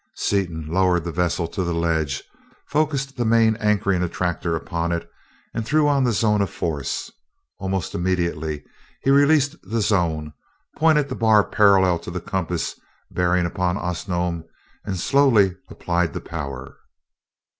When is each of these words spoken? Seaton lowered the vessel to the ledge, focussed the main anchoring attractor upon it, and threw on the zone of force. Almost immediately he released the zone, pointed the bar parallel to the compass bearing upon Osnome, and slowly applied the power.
Seaton 0.15 0.65
lowered 0.67 1.03
the 1.03 1.11
vessel 1.11 1.47
to 1.49 1.63
the 1.63 1.75
ledge, 1.75 2.23
focussed 2.65 3.15
the 3.17 3.23
main 3.23 3.55
anchoring 3.57 4.01
attractor 4.01 4.55
upon 4.55 4.91
it, 4.91 5.07
and 5.53 5.63
threw 5.63 5.87
on 5.87 6.03
the 6.03 6.11
zone 6.11 6.41
of 6.41 6.49
force. 6.49 7.11
Almost 7.59 7.93
immediately 7.93 8.63
he 9.03 9.11
released 9.11 9.57
the 9.61 9.79
zone, 9.79 10.33
pointed 10.75 11.07
the 11.07 11.13
bar 11.15 11.43
parallel 11.47 11.99
to 11.99 12.09
the 12.09 12.19
compass 12.19 12.79
bearing 13.11 13.45
upon 13.45 13.77
Osnome, 13.77 14.43
and 14.83 14.97
slowly 14.99 15.55
applied 15.69 16.13
the 16.13 16.21
power. 16.21 16.77